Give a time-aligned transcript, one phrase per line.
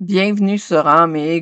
[0.00, 1.40] Bienvenue sur âme et.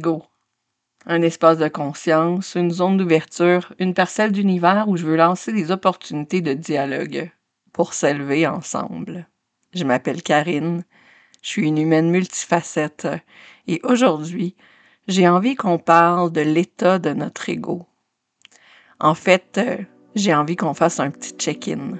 [1.06, 5.70] Un espace de conscience, une zone d'ouverture, une parcelle d'univers où je veux lancer des
[5.70, 7.30] opportunités de dialogue
[7.72, 9.26] pour s'élever ensemble.
[9.72, 10.84] Je m'appelle Karine,
[11.40, 13.08] je suis une humaine multifacette
[13.68, 14.54] et aujourd'hui,
[15.08, 17.86] j'ai envie qu'on parle de l'état de notre ego.
[19.00, 19.60] En fait,
[20.14, 21.96] j'ai envie qu'on fasse un petit check-in.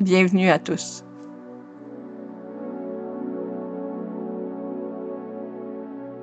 [0.00, 1.05] Bienvenue à tous.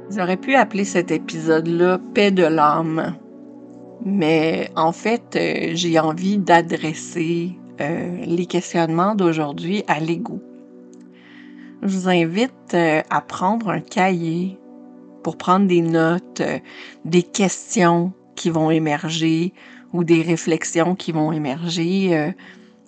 [0.10, 3.16] J'aurais pu appeler cet épisode-là Paix de l'âme,
[4.06, 10.42] mais en fait, euh, j'ai envie d'adresser euh, les questionnements d'aujourd'hui à l'ego.
[11.82, 14.58] Je vous invite euh, à prendre un cahier
[15.24, 16.42] pour prendre des notes,
[17.06, 19.54] des questions qui vont émerger
[19.94, 22.34] ou des réflexions qui vont émerger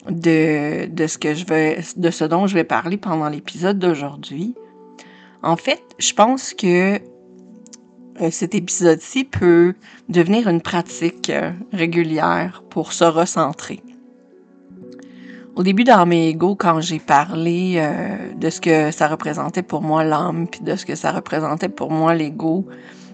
[0.09, 4.53] de, ce dont je vais parler pendant l'épisode d'aujourd'hui.
[5.45, 9.75] En fait, je pense que euh, cet épisode-ci peut
[10.09, 13.83] devenir une pratique euh, régulière pour se recentrer.
[15.55, 19.83] Au début dans mes ego, quand j'ai parlé euh, de ce que ça représentait pour
[19.83, 22.65] moi l'âme, puis de ce que ça représentait pour moi l'ego,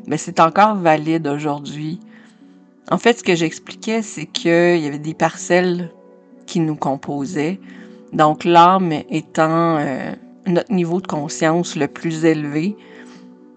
[0.06, 2.00] mais ben, c'est encore valide aujourd'hui.
[2.90, 5.92] En fait, ce que j'expliquais, c'est qu'il y avait des parcelles
[6.46, 7.60] qui nous composaient.
[8.14, 9.80] Donc l'âme étant
[10.48, 12.76] notre niveau de conscience le plus élevé,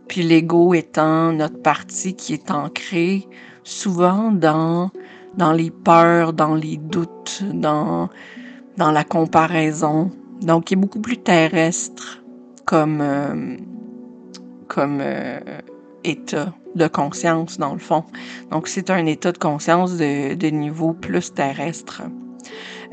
[0.08, 3.26] puis l'ego étant notre partie qui est ancrée
[3.62, 4.90] souvent dans,
[5.36, 8.08] dans les peurs, dans les doutes, dans,
[8.76, 10.10] dans la comparaison.
[10.42, 12.22] Donc, qui est beaucoup plus terrestre
[12.66, 13.56] comme, euh,
[14.68, 15.40] comme euh,
[16.02, 18.04] état de conscience, dans le fond.
[18.50, 22.02] Donc, c'est un état de conscience de, de niveau plus terrestre.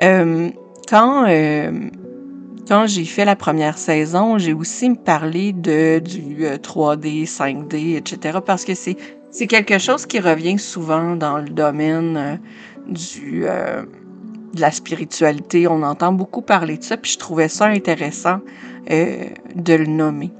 [0.01, 0.49] Euh,
[0.87, 1.25] quand
[2.71, 8.39] quand j'ai fait la première saison, j'ai aussi parlé de du 3D, 5D, etc.
[8.45, 12.37] parce que c'est quelque chose qui revient souvent dans le domaine euh,
[13.43, 13.83] euh,
[14.53, 15.67] de la spiritualité.
[15.67, 18.39] On entend beaucoup parler de ça, puis je trouvais ça intéressant
[18.89, 20.31] euh, de le nommer.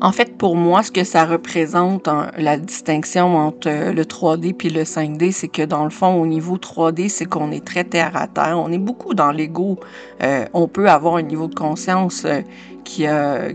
[0.00, 4.68] En fait, pour moi, ce que ça représente, la distinction entre euh, le 3D puis
[4.68, 8.16] le 5D, c'est que dans le fond, au niveau 3D, c'est qu'on est très terre
[8.16, 8.60] à terre.
[8.60, 9.80] On est beaucoup dans l'ego.
[10.22, 12.42] Euh, on peut avoir un niveau de conscience euh,
[12.84, 13.06] qui,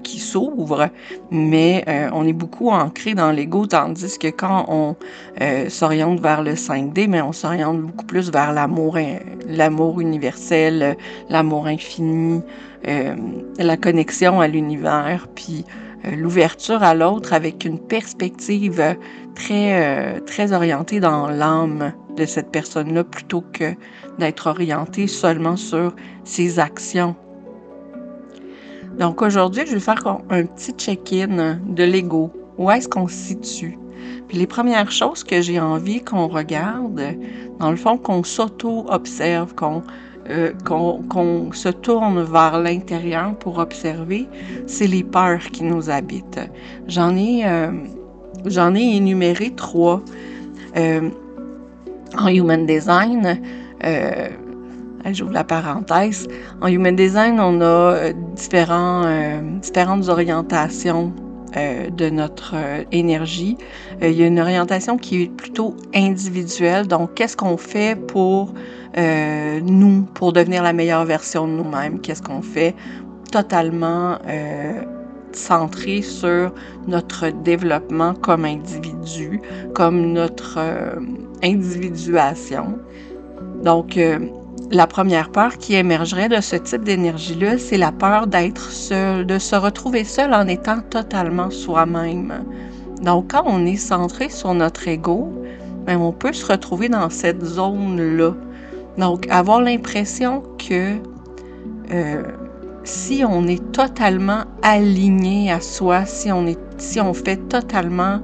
[0.03, 0.89] qui s'ouvre,
[1.31, 1.83] mais
[2.13, 4.95] on est beaucoup ancré dans l'ego, tandis que quand on
[5.69, 8.99] s'oriente vers le 5D, mais on s'oriente beaucoup plus vers l'amour,
[9.47, 10.95] l'amour universel,
[11.29, 12.43] l'amour infini,
[12.85, 18.97] la connexion à l'univers, puis euh, l'ouverture à l'autre avec une perspective
[19.35, 23.73] très, euh, très orientée dans l'âme de cette personne-là plutôt que
[24.19, 27.15] d'être orientée seulement sur ses actions.
[28.99, 32.31] Donc aujourd'hui, je vais faire un petit check-in de l'ego.
[32.57, 33.77] Où est-ce qu'on se situe?
[34.27, 37.01] Puis les premières choses que j'ai envie qu'on regarde,
[37.59, 39.81] dans le fond, qu'on s'auto-observe, qu'on
[40.29, 44.27] euh, qu'on se tourne vers l'intérieur pour observer,
[44.67, 46.39] c'est les peurs qui nous habitent.
[46.87, 47.71] J'en ai, euh,
[48.45, 50.01] ai énuméré trois.
[50.77, 51.09] Euh,
[52.17, 53.39] en Human Design,
[55.11, 56.27] j'ouvre la parenthèse,
[56.61, 59.03] en Human Design, on a différents,
[59.61, 61.11] différentes orientations
[61.55, 62.55] de notre
[62.91, 63.57] énergie.
[64.01, 66.87] il y a une orientation qui est plutôt individuelle.
[66.87, 68.53] Donc, qu'est-ce qu'on fait pour
[68.97, 71.99] euh, nous pour devenir la meilleure version de nous-mêmes?
[71.99, 72.75] Qu'est-ce qu'on fait
[73.31, 74.81] totalement euh,
[75.31, 76.53] centré sur
[76.87, 79.41] notre développement comme individu,
[79.73, 80.95] comme notre euh,
[81.43, 82.77] individuation?
[83.63, 84.19] Donc, euh,
[84.73, 89.39] la première peur qui émergerait de ce type d'énergie-là, c'est la peur d'être seul, de
[89.39, 92.43] se retrouver seul en étant totalement soi-même.
[93.01, 95.31] Donc, quand on est centré sur notre ego,
[95.85, 98.33] ben, on peut se retrouver dans cette zone-là
[98.97, 100.97] donc, avoir l'impression que
[101.91, 102.23] euh,
[102.83, 108.19] si on est totalement aligné à soi, si on fait totalement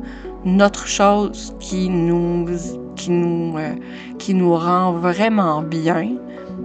[0.46, 2.46] notre chose qui nous,
[2.96, 3.74] qui nous, euh,
[4.20, 6.18] qui nous rend vraiment bien,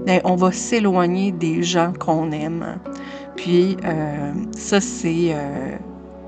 [0.06, 2.78] ben, on va s'éloigner des gens qu'on aime.
[3.36, 5.34] Puis, euh, ça, c'est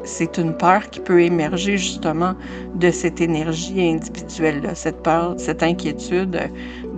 [0.07, 2.35] c'est une peur qui peut émerger justement
[2.75, 6.39] de cette énergie individuelle-là, cette peur, cette inquiétude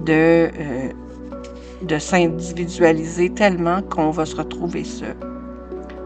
[0.04, 0.48] de, euh,
[1.82, 5.16] de s'individualiser tellement qu'on va se retrouver seul.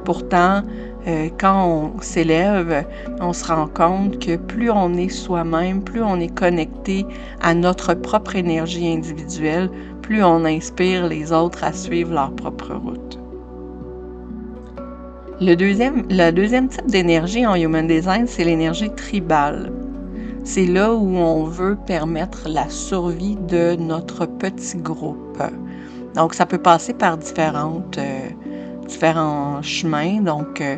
[0.04, 0.62] Pourtant,
[1.06, 2.86] euh, quand on s'élève,
[3.20, 7.04] on se rend compte que plus on est soi-même, plus on est connecté
[7.40, 9.70] à notre propre énergie individuelle,
[10.12, 13.18] plus on inspire les autres à suivre leur propre route.
[15.40, 19.72] Le deuxième, le deuxième type d'énergie en Human Design, c'est l'énergie tribale.
[20.44, 25.42] C'est là où on veut permettre la survie de notre petit groupe.
[26.14, 28.28] Donc, ça peut passer par différentes, euh,
[28.86, 30.20] différents chemins.
[30.20, 30.76] Donc, euh,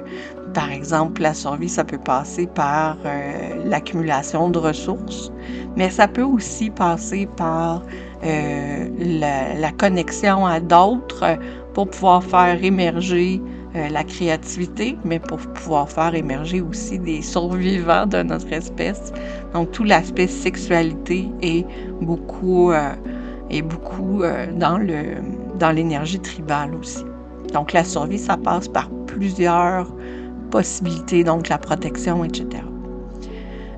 [0.54, 5.32] par exemple, la survie, ça peut passer par euh, l'accumulation de ressources,
[5.76, 7.82] mais ça peut aussi passer par
[8.22, 11.36] la, la, connexion à d'autres
[11.74, 13.42] pour pouvoir faire émerger
[13.74, 19.12] la créativité, mais pour pouvoir faire émerger aussi des survivants de notre espèce.
[19.52, 21.66] Donc, tout l'aspect sexualité est
[22.00, 22.72] beaucoup
[23.50, 25.16] et beaucoup euh, dans le
[25.58, 27.04] dans l'énergie tribale aussi.
[27.52, 29.86] Donc la survie, ça passe par plusieurs
[31.24, 32.46] donc la protection, etc.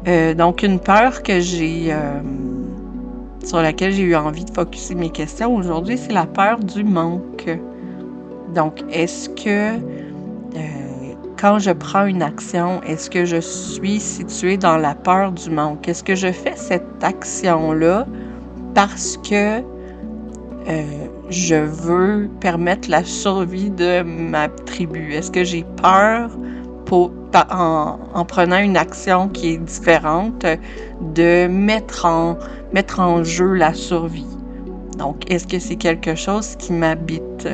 [0.07, 2.21] Euh, donc une peur que j'ai euh,
[3.45, 7.49] sur laquelle j'ai eu envie de focuser mes questions aujourd'hui, c'est la peur du manque.
[8.55, 9.79] Donc est-ce que
[11.39, 15.87] quand je prends une action, est-ce que je suis située dans la peur du manque?
[15.87, 18.07] Est-ce que je fais cette action-là
[18.75, 19.61] parce que
[20.69, 20.83] euh,
[21.29, 25.13] je veux permettre la survie de ma tribu?
[25.13, 26.31] Est-ce que j'ai peur
[26.93, 30.47] en, prenant une action qui est différente
[31.15, 32.37] de mettre en,
[32.73, 34.27] mettre en jeu la survie?
[34.99, 37.49] Donc, est-ce que c'est quelque chose qui m'habite?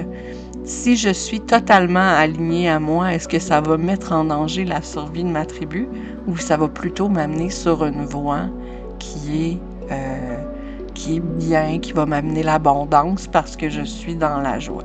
[0.64, 4.80] Si je suis totalement alignée à moi, est-ce que ça va mettre en danger la
[4.80, 5.88] survie de ma tribu
[6.28, 8.42] ou ça va plutôt m'amener sur une voie
[9.00, 9.58] qui est
[9.90, 10.36] euh,
[10.94, 14.84] qui est bien, qui va m'amener l'abondance parce que je suis dans la joie?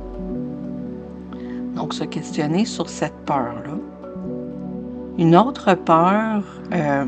[1.76, 3.78] Donc, se questionner sur cette peur-là.
[5.18, 7.04] Une autre peur euh,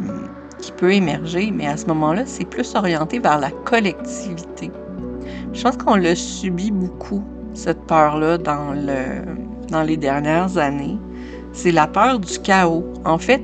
[0.59, 4.73] qui peut émerger, mais à ce moment-là, c'est plus orienté vers la collectivité.
[5.53, 7.23] Je pense qu'on l'a subi beaucoup,
[7.55, 9.23] cette peur-là, dans, le,
[9.71, 10.99] dans les dernières années.
[11.53, 12.85] C'est la peur du chaos.
[13.05, 13.43] En fait,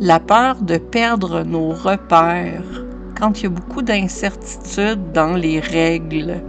[0.00, 2.84] la peur de perdre nos repères
[3.18, 6.42] quand il y a beaucoup d'incertitudes dans les règles,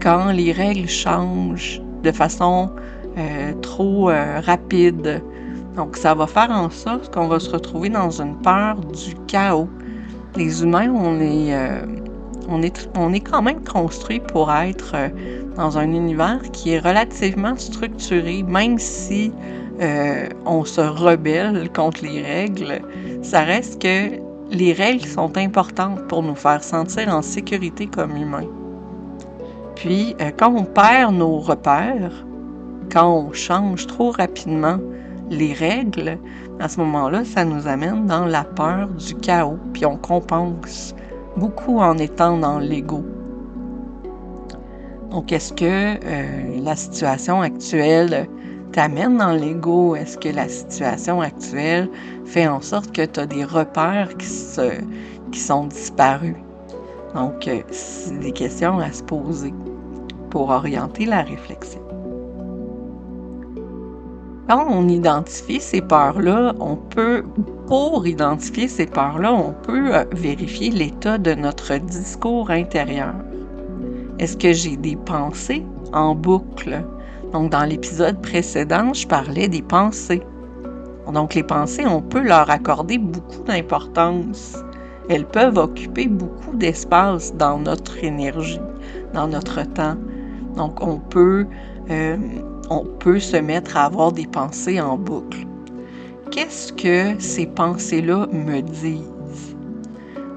[0.00, 2.70] quand les règles changent de façon
[3.18, 5.22] euh, trop euh, rapide.
[5.76, 9.68] Donc, ça va faire en sorte qu'on va se retrouver dans une peur du chaos.
[10.36, 11.86] Les humains, on est, euh,
[12.48, 12.62] on
[13.12, 14.94] est, quand même construit pour être
[15.56, 19.32] dans un univers qui est relativement structuré, même si
[20.46, 22.80] on se rebelle contre les règles,
[23.22, 24.22] ça reste que
[24.52, 28.48] les règles sont importantes pour nous faire sentir en sécurité comme humains.
[29.74, 32.24] Puis, euh, quand on perd nos repères,
[32.92, 34.78] quand on change trop rapidement
[35.32, 36.18] les règles,
[36.60, 40.94] à ce moment-là, ça nous amène dans la peur du chaos, puis on compense
[41.36, 43.02] beaucoup en étant dans l'ego.
[45.10, 48.28] Donc, est-ce que euh, la situation actuelle
[48.72, 49.94] t'amène dans l'ego?
[49.96, 51.88] Est-ce que la situation actuelle
[52.24, 54.28] fait en sorte que tu as des repères qui,
[55.32, 56.36] qui sont disparus?
[57.14, 59.52] Donc, euh, c'est des questions à se poser
[60.30, 61.81] pour orienter la réflexion.
[64.48, 67.22] Quand on identifie ces peurs-là, on peut,
[67.68, 73.14] pour identifier ces peurs-là, on peut euh, vérifier l'état de notre discours intérieur.
[74.18, 76.84] Est-ce que j'ai des pensées en boucle?
[77.32, 80.22] Donc, dans l'épisode précédent, je parlais des pensées.
[81.12, 84.56] Donc, les pensées, on peut leur accorder beaucoup d'importance.
[85.08, 88.60] Elles peuvent occuper beaucoup d'espace dans notre énergie,
[89.14, 89.96] dans notre temps.
[90.56, 91.46] Donc, on peut,
[91.90, 92.16] euh,
[92.72, 95.46] on peut se mettre à avoir des pensées en boucle.
[96.30, 99.56] Qu'est-ce que ces pensées-là me disent?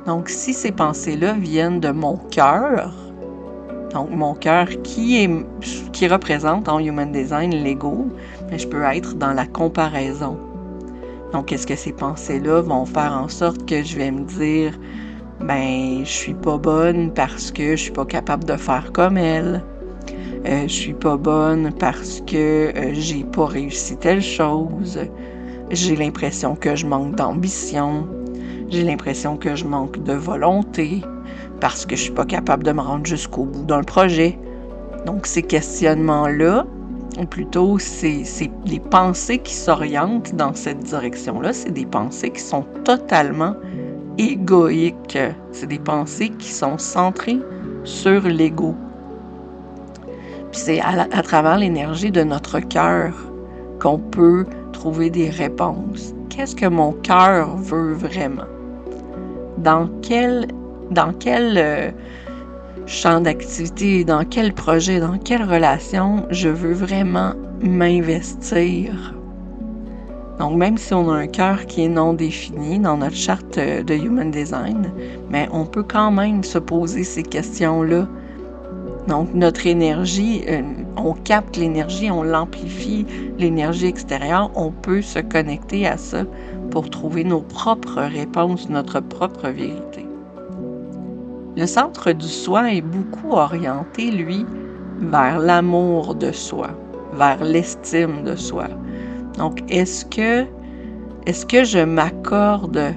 [0.06, 2.94] Donc, si ces pensées-là viennent de mon cœur,
[3.94, 5.30] donc, mon cœur qui,
[5.94, 8.06] qui représente en Human Design l'ego,
[8.52, 10.38] mais je peux être dans la comparaison.
[11.32, 14.78] Donc, est-ce que ces pensées-là vont faire en sorte que je vais me dire,
[15.40, 19.64] ben, je suis pas bonne parce que je suis pas capable de faire comme elle?
[20.48, 25.00] Euh, je suis pas bonne parce que euh, j'ai pas réussi telle chose.
[25.72, 28.08] J'ai l'impression que je manque d'ambition.
[28.70, 31.02] J'ai l'impression que je manque de volonté
[31.60, 34.38] parce que je suis pas capable de me rendre jusqu'au bout d'un projet.
[35.08, 36.68] Donc ces questionnements-là,
[37.20, 38.24] ou plutôt c'est
[38.66, 43.56] les pensées qui s'orientent dans cette direction-là, c'est des pensées qui sont totalement
[44.20, 45.18] égoïques.
[45.52, 47.40] C'est des pensées qui sont centrées
[47.84, 48.76] sur l'ego.
[50.56, 53.14] C'est à, travers l'énergie de notre cœur
[53.80, 56.14] qu'on peut trouver des réponses.
[56.30, 58.48] Qu'est-ce que mon cœur veut vraiment?
[59.58, 60.48] Dans quel
[60.92, 61.92] dans quel euh,
[62.86, 69.14] champ d'activité, dans quel projet, dans quelle relation je veux vraiment m'investir?
[70.40, 73.94] Donc, même si on a un cœur qui est non défini dans notre charte de
[73.94, 74.90] Human Design,
[75.30, 78.08] mais on peut quand même se poser ces questions-là.
[79.08, 80.62] Donc, notre énergie, euh,
[80.98, 83.06] on capte l'énergie, on l'amplifie,
[83.38, 86.24] l'énergie extérieure, on peut se connecter à ça
[86.72, 90.08] pour trouver nos propres réponses, notre propre vérité.
[91.56, 94.44] Le centre du soi est beaucoup orienté, lui,
[95.00, 96.72] vers l'amour de soi,
[97.14, 98.68] vers l'estime de soi.
[99.38, 100.46] Donc, est-ce que,
[101.28, 102.96] est-ce que je m'accorde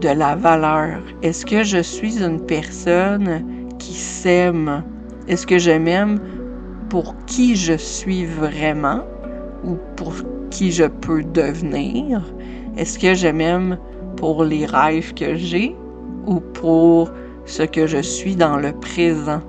[0.00, 1.00] de la valeur?
[1.22, 3.44] Est-ce que je suis une personne
[3.78, 4.84] qui s'aime?
[5.28, 6.20] Est-ce que je m'aime
[6.88, 9.02] pour qui je suis vraiment
[9.64, 10.12] ou pour
[10.50, 12.22] qui je peux devenir?
[12.76, 13.78] Est-ce que je m'aime
[14.16, 15.74] pour les rêves que j'ai
[16.26, 17.10] ou pour
[17.44, 19.40] ce que je suis dans le présent?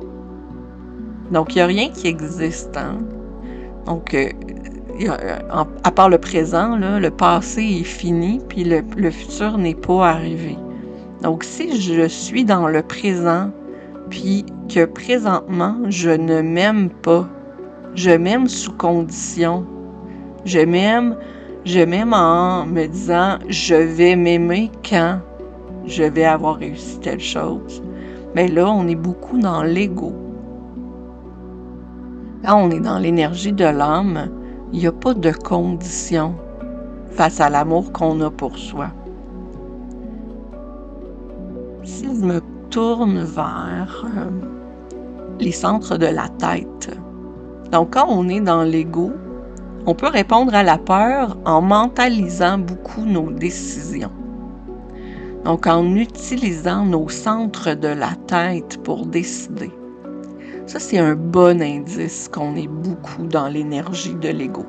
[1.32, 2.76] Donc, il n'y a rien qui existe.
[2.76, 2.98] Hein?
[3.86, 4.30] Donc, euh,
[5.84, 10.58] à part le présent, le passé est fini, puis le, le futur n'est pas arrivé.
[11.22, 13.52] Donc, si je suis dans le présent,
[14.10, 17.28] puis que présentement, je ne m'aime pas,
[17.96, 19.66] je m'aime sous condition,
[20.46, 21.16] je m'aime
[21.68, 25.20] je m'aime en me disant je vais m'aimer quand
[25.86, 27.84] je vais avoir réussi telle chose.
[28.36, 30.14] Mais là, on est beaucoup dans l'ego.
[32.44, 34.30] Là, on est dans l'énergie de l'âme.
[34.72, 36.36] Il n'y a pas de condition
[37.12, 38.88] face à l'amour qu'on a pour soi.
[41.84, 44.57] Si je me tourne vers euh,
[45.40, 46.98] les centres de la tête,
[47.72, 49.12] donc quand on est dans l'ego,
[49.86, 54.12] on peut répondre à la peur en mentalisant beaucoup nos décisions.
[55.44, 59.72] Donc en utilisant nos centres de la tête pour décider.
[60.66, 64.66] Ça, c'est un bon indice qu'on est beaucoup dans l'énergie de l'ego.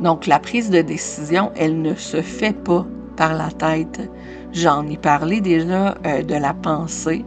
[0.00, 2.86] Donc la prise de décision, elle ne se fait pas
[3.16, 4.10] par la tête.
[4.52, 7.24] J'en ai parlé déjà euh, de la pensée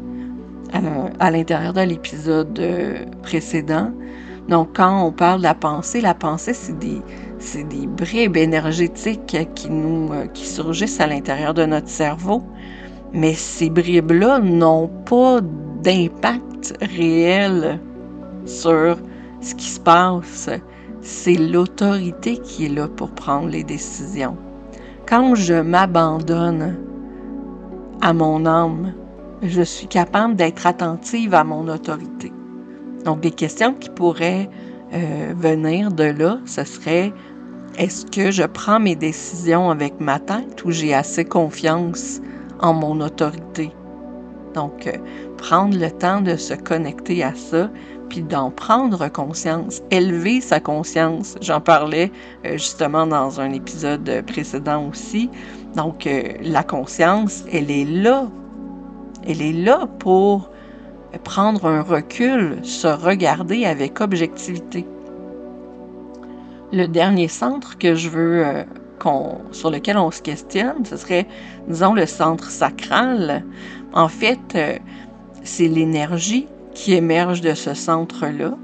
[1.19, 3.91] à l'intérieur de l'épisode euh, précédent.
[4.49, 7.01] Donc, quand on parle de la pensée, la pensée, c'est des,
[7.63, 12.43] des bribes énergétiques qui nous, euh, qui surgissent à l'intérieur de notre cerveau.
[13.13, 15.39] Mais ces bribes-là n'ont pas
[15.81, 17.79] d'impact réel
[18.45, 18.97] sur
[19.41, 20.49] ce qui se passe.
[21.01, 24.37] C'est l'autorité qui est là pour prendre les décisions.
[25.07, 26.75] Quand je m'abandonne
[28.01, 28.93] à mon âme,
[29.41, 32.31] je suis capable d'être attentive à mon autorité.
[33.03, 34.49] Donc, des questions qui pourraient
[34.93, 37.13] euh, venir de là, ce serait
[37.77, 42.21] est-ce que je prends mes décisions avec ma tête ou j'ai assez confiance
[42.59, 43.71] en mon autorité?
[44.53, 44.93] Donc, euh,
[45.37, 47.69] prendre le temps de se connecter à ça,
[48.09, 51.35] puis d'en prendre conscience, élever sa conscience.
[51.41, 52.11] J'en parlais
[52.45, 55.29] euh, justement dans un épisode précédent aussi.
[55.75, 56.07] Donc,
[56.41, 58.29] la conscience, elle est là.
[59.27, 60.49] Elle est là pour
[61.23, 64.85] prendre un recul, se regarder avec objectivité.
[66.71, 68.63] Le dernier centre que je veux euh,
[69.51, 71.27] sur lequel on se questionne, ce serait,
[71.67, 73.43] disons, le centre sacral.
[73.93, 74.77] En fait, euh,
[75.43, 78.57] c'est l'énergie qui émerge de ce centre-là.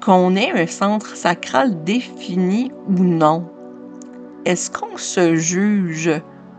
[0.00, 3.48] Qu'on ait un centre sacral défini ou non,
[4.44, 6.10] est-ce qu'on se juge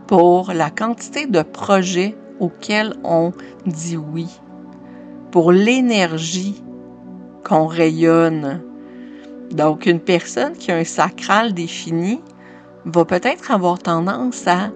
[0.06, 3.32] pour la quantité de projets auxquels on
[3.66, 4.28] dit oui?
[5.34, 6.62] pour l'énergie
[7.42, 8.62] qu'on rayonne.
[9.50, 12.20] Donc, une personne qui a un sacral défini
[12.84, 14.70] va peut-être avoir tendance à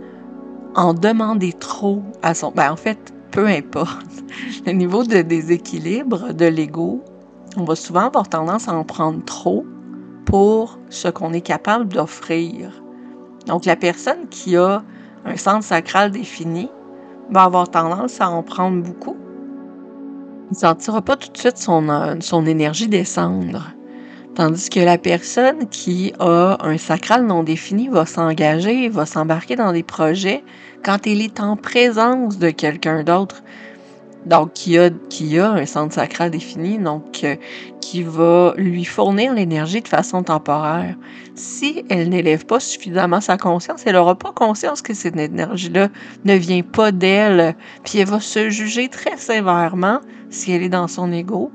[0.74, 2.50] en demander trop à son...
[2.50, 4.04] Ben, en fait, peu importe.
[4.66, 7.04] Le niveau de déséquilibre de l'ego,
[7.56, 9.64] on va souvent avoir tendance à en prendre trop
[10.24, 12.82] pour ce qu'on est capable d'offrir.
[13.46, 14.82] Donc, la personne qui a
[15.24, 16.68] un centre sacral défini
[17.30, 19.16] va avoir tendance à en prendre beaucoup
[20.50, 23.72] il ne sentira pas tout de suite son, euh, son énergie descendre.
[24.34, 29.72] Tandis que la personne qui a un sacral non défini va s'engager, va s'embarquer dans
[29.72, 30.42] des projets
[30.82, 33.42] quand elle est en présence de quelqu'un d'autre.
[34.26, 37.36] Donc, qui a, qui a un centre sacral défini, donc euh,
[37.80, 40.96] qui va lui fournir l'énergie de façon temporaire.
[41.34, 45.88] Si elle n'élève pas suffisamment sa conscience, elle n'aura pas conscience que cette énergie-là
[46.24, 50.88] ne vient pas d'elle, puis elle va se juger très sévèrement si elle est dans
[50.88, 51.50] son ego,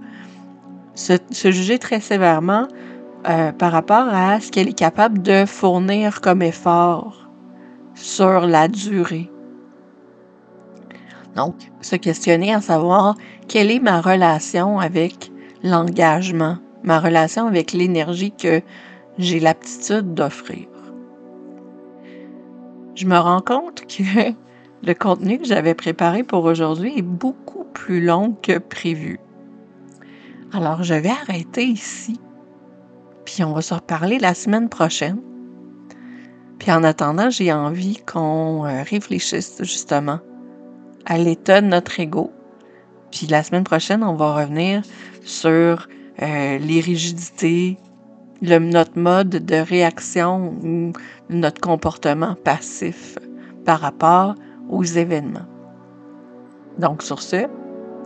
[0.96, 2.67] se, juger très sévèrement
[3.27, 7.29] euh, par rapport à ce qu'elle est capable de fournir comme effort
[7.96, 9.32] sur la durée.
[11.35, 13.15] Donc, se questionner à savoir
[13.47, 15.31] quelle est ma relation avec
[15.63, 18.61] l'engagement, ma relation avec l'énergie que
[19.17, 20.67] j'ai l'aptitude d'offrir.
[22.95, 24.03] je me rends compte que
[24.83, 29.19] le contenu que j'avais préparé pour aujourd'hui est beaucoup plus long que prévu.
[30.51, 32.19] Alors, je vais arrêter ici,
[33.25, 35.19] puis on va se reparler la semaine prochaine.
[36.59, 40.19] Puis en attendant, j'ai envie qu'on euh, réfléchisse justement
[41.05, 42.31] à l'état de notre ego.
[43.12, 44.81] Puis la semaine prochaine, on va revenir
[45.24, 45.88] sur
[46.22, 47.77] euh, les rigidités,
[48.41, 50.93] notre mode de réaction ou
[51.29, 53.17] notre comportement passif
[53.65, 54.36] par rapport
[54.69, 55.48] aux événements.
[56.77, 57.48] Donc sur ce,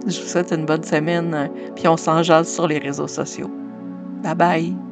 [0.06, 3.50] je vous souhaite une bonne semaine, puis on s'en sur les réseaux sociaux.
[4.24, 4.87] Bye bye!